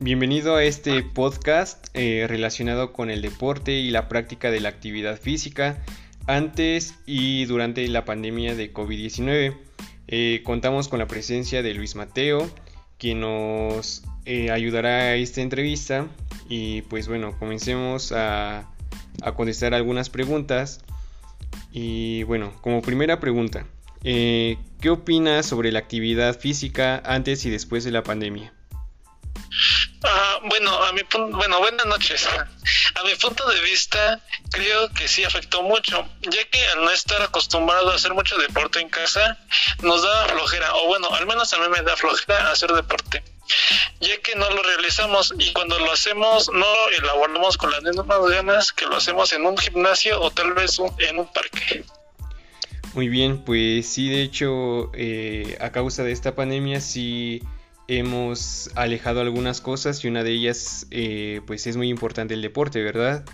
[0.00, 5.18] Bienvenido a este podcast eh, relacionado con el deporte y la práctica de la actividad
[5.18, 5.82] física
[6.28, 9.56] antes y durante la pandemia de COVID-19.
[10.06, 12.48] Eh, contamos con la presencia de Luis Mateo,
[12.96, 16.06] quien nos eh, ayudará a esta entrevista
[16.48, 18.70] y pues bueno, comencemos a,
[19.20, 20.80] a contestar algunas preguntas.
[21.72, 23.66] Y bueno, como primera pregunta,
[24.04, 24.56] ¿qué
[24.88, 28.54] opinas sobre la actividad física antes y después de la pandemia?
[30.44, 32.28] Bueno, a mi bueno, buenas noches.
[32.94, 34.20] A mi punto de vista,
[34.50, 38.80] creo que sí afectó mucho, ya que al no estar acostumbrado a hacer mucho deporte
[38.80, 39.38] en casa,
[39.82, 43.22] nos da flojera, o bueno, al menos a mí me da flojera hacer deporte,
[44.00, 48.20] ya que no lo realizamos y cuando lo hacemos no lo elaboramos con las mismas
[48.30, 51.84] ganas que lo hacemos en un gimnasio o tal vez en un parque.
[52.94, 57.42] Muy bien, pues sí, de hecho, eh, a causa de esta pandemia sí
[57.88, 62.82] hemos alejado algunas cosas y una de ellas eh, pues es muy importante el deporte,
[62.82, 63.24] ¿verdad?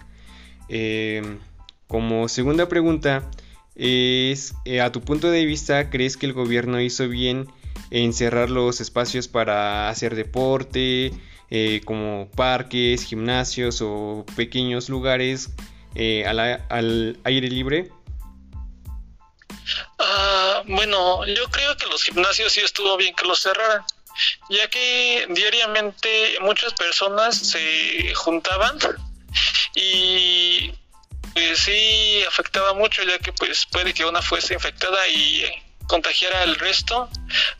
[0.68, 1.40] Em,
[1.88, 3.28] como segunda pregunta
[3.74, 7.48] es, eh, a tu punto de vista, ¿crees que el gobierno hizo bien
[7.90, 11.12] en cerrar los espacios para hacer deporte,
[11.50, 15.50] eh, como parques, gimnasios o pequeños lugares
[16.26, 17.90] al, aire libre?
[19.98, 23.84] Ah, bueno, yo creo que los gimnasios sí estuvo bien que los cerraran
[24.48, 28.78] ya que diariamente muchas personas se juntaban
[29.74, 30.72] y
[31.32, 35.44] pues sí afectaba mucho ya que pues puede que una fuese infectada y
[35.86, 37.10] contagiara al resto,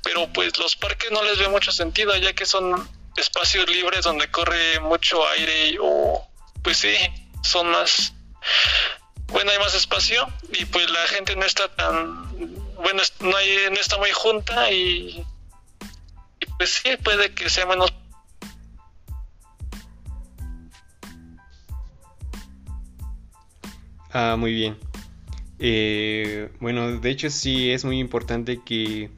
[0.03, 4.31] pero pues los parques no les ve mucho sentido ya que son espacios libres donde
[4.31, 6.27] corre mucho aire o
[6.63, 6.97] pues sí,
[7.43, 8.13] son más
[9.27, 12.33] bueno, hay más espacio y pues la gente no está tan
[12.77, 15.25] bueno, no hay no está muy junta y
[16.59, 17.93] pues sí, puede que sea menos.
[24.13, 24.77] Ah, muy bien.
[25.59, 29.11] Eh, bueno, de hecho sí es muy importante que,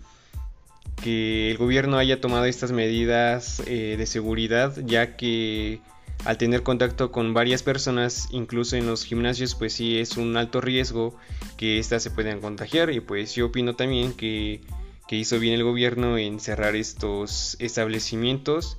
[1.02, 5.80] que el gobierno haya tomado estas medidas eh, de seguridad, ya que
[6.24, 10.60] al tener contacto con varias personas, incluso en los gimnasios, pues sí es un alto
[10.60, 11.16] riesgo
[11.56, 12.90] que éstas se puedan contagiar.
[12.90, 14.60] Y pues yo opino también que
[15.08, 18.78] que hizo bien el gobierno en cerrar estos establecimientos.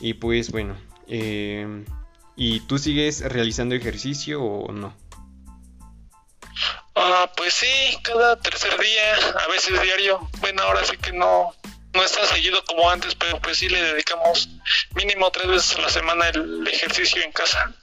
[0.00, 0.76] Y pues bueno,
[1.08, 1.84] eh,
[2.36, 4.94] ¿y tú sigues realizando ejercicio o no?
[6.94, 10.28] Ah, pues sí, cada tercer día, a veces diario.
[10.40, 11.54] Bueno, ahora sí que no,
[11.94, 14.48] no está seguido como antes, pero pues sí le dedicamos
[14.94, 17.74] mínimo tres veces a la semana el ejercicio en casa.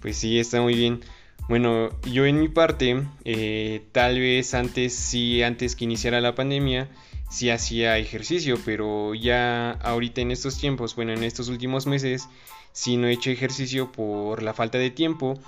[0.00, 1.04] Pues sí, está muy bien.
[1.48, 6.88] Bueno, yo en mi parte, eh, tal vez antes, sí, antes que iniciara la pandemia,
[7.30, 12.28] sí hacía ejercicio, pero ya ahorita en estos tiempos, bueno, en estos últimos meses,
[12.72, 15.38] sí no he hecho ejercicio por la falta de tiempo.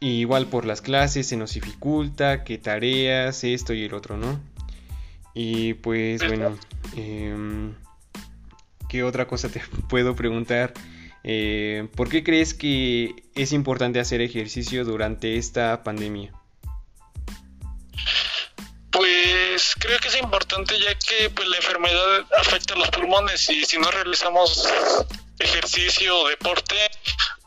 [0.00, 4.40] igual por las clases se nos dificulta, qué tareas, esto y el otro, ¿no?
[5.34, 6.56] Y pues bueno,
[6.96, 7.74] em,
[8.88, 10.74] ¿qué otra cosa te puedo preguntar?
[11.24, 16.32] Eh, ¿Por qué crees que es importante hacer ejercicio durante esta pandemia?
[18.90, 23.64] Pues creo que es importante ya que pues, la enfermedad afecta a los pulmones y
[23.64, 24.68] si no realizamos
[25.38, 26.76] ejercicio o deporte,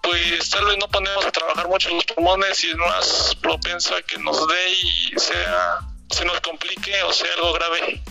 [0.02, 4.02] pues tal vez no ponemos a trabajar mucho los pulmones y es más propenso a
[4.02, 8.02] que nos dé y sea, se nos complique o sea algo grave.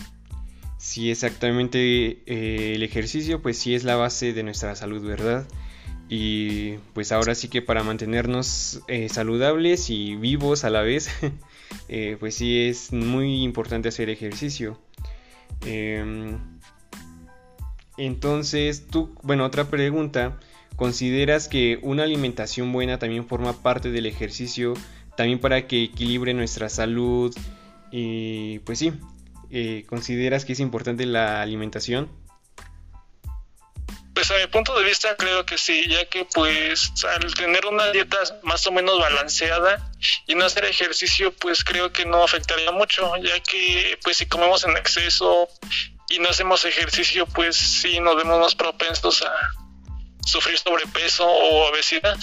[0.77, 2.21] Sí, exactamente.
[2.25, 5.47] Eh, el ejercicio pues sí es la base de nuestra salud, ¿verdad?
[6.09, 11.09] Y pues ahora sí que para mantenernos eh, saludables y vivos a la vez,
[11.89, 14.77] eh, pues sí es muy importante hacer ejercicio.
[15.65, 16.37] Em,
[17.97, 20.39] entonces, tú, bueno, otra pregunta,
[20.75, 24.73] ¿consideras que una alimentación buena también forma parte del ejercicio,
[25.17, 27.35] también para que equilibre nuestra salud?
[27.91, 28.93] Y pues sí,
[29.57, 32.11] eh, ¿consideras que es importante la alimentación?
[34.13, 37.89] Pues a mi punto de vista creo que sí, ya que pues al tener una
[37.91, 39.89] dieta más o menos balanceada
[40.27, 44.65] y no hacer ejercicio pues creo que no afectaría mucho, ya que pues si comemos
[44.65, 45.47] en exceso
[46.09, 49.33] y no hacemos ejercicio pues sí nos vemos más propensos a
[50.25, 52.17] sufrir sobrepeso o obesidad.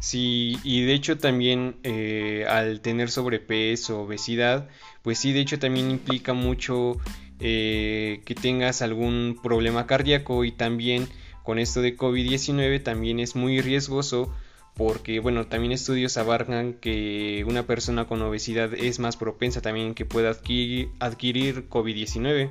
[0.00, 4.68] Sí, y de hecho también eh, al tener sobrepeso, obesidad,
[5.04, 6.96] pues sí, de hecho también implica mucho
[7.38, 11.06] eh, que tengas algún problema cardíaco y también
[11.42, 14.34] con esto de COVID-19 también es muy riesgoso
[14.74, 20.06] porque bueno, también estudios abarcan que una persona con obesidad es más propensa también que
[20.06, 22.50] pueda adquirir, adquirir COVID-19.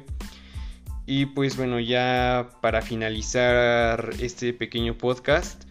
[1.08, 5.64] y pues bueno, ya para finalizar este pequeño podcast,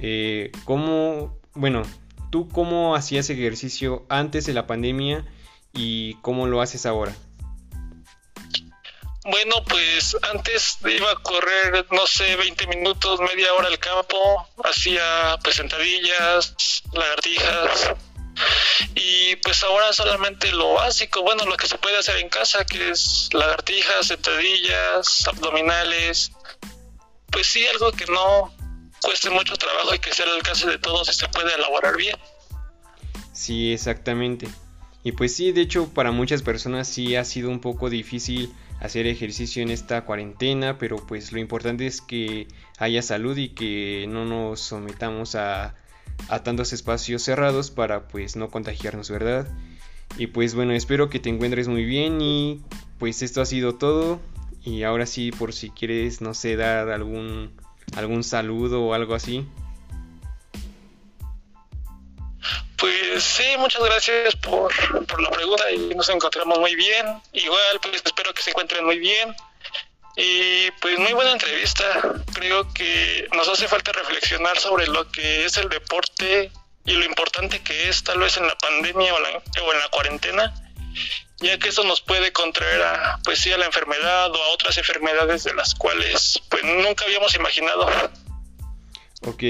[0.00, 1.82] eh, ¿cómo, bueno,
[2.30, 5.24] tú cómo hacías ejercicio antes de la pandemia
[5.74, 7.14] y cómo lo haces ahora?
[9.24, 15.38] Bueno, pues antes iba a correr, no sé, 20 minutos, media hora al campo, hacía
[15.42, 17.94] pues sentadillas, lagartijas,
[18.94, 22.90] y pues ahora solamente lo básico, bueno, lo que se puede hacer en casa, que
[22.90, 26.32] es lagartijas, sentadillas, abdominales.
[27.30, 28.54] Pues sí, algo que no
[29.00, 32.16] cueste mucho trabajo y que sea el alcance de todos y se puede elaborar bien.
[33.32, 34.48] Sí, exactamente.
[35.04, 39.06] Y pues sí, de hecho para muchas personas sí ha sido un poco difícil hacer
[39.06, 42.48] ejercicio en esta cuarentena, pero pues lo importante es que
[42.78, 45.76] haya salud y que no nos sometamos a
[46.28, 49.48] a tantos espacios cerrados para pues no contagiarnos, ¿verdad?
[50.16, 52.62] Y pues bueno, espero que te encuentres muy bien y
[52.98, 54.20] pues esto ha sido todo.
[54.64, 57.50] Y ahora sí, por si quieres, no sé, dar algún,
[57.96, 59.46] algún saludo o algo así.
[63.18, 64.72] Sí, muchas gracias por,
[65.06, 67.06] por la pregunta y nos encontramos muy bien.
[67.32, 69.34] Igual, pues espero que se encuentren muy bien.
[70.16, 71.84] Y pues muy buena entrevista.
[72.34, 76.52] Creo que nos hace falta reflexionar sobre lo que es el deporte
[76.84, 80.54] y lo importante que es tal vez en la pandemia o, en la cuarentena,
[81.38, 84.76] ya que eso nos puede contraer a pues sí a la enfermedad o a otras
[84.78, 87.88] enfermedades de las cuales pues nunca habíamos imaginado.
[89.22, 89.42] Ok,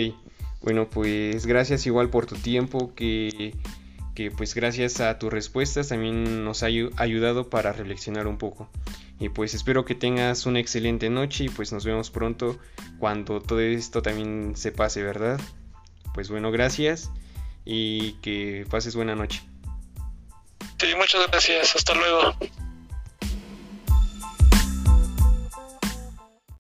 [0.65, 3.55] bueno pues gracias igual por tu tiempo que
[4.15, 8.71] que pues gracias a tus respuestas también nos ha ayudado para reflexionar un poco.
[9.19, 12.59] Y pues espero que tengas una excelente noche y pues nos vemos pronto
[12.99, 15.41] cuando todo esto también se pase, ¿verdad?
[16.15, 17.11] Pues bueno, gracias
[17.65, 19.43] y que pases buena noche.
[20.79, 21.77] Sí, muchas gracias.
[21.77, 22.37] Hasta luego.